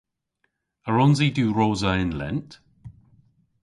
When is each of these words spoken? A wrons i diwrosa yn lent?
A 0.87 0.89
wrons 0.91 1.19
i 1.27 1.29
diwrosa 1.37 1.91
yn 2.03 2.11
lent? 2.19 2.49